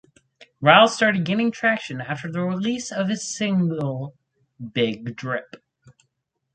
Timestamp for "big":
4.73-5.15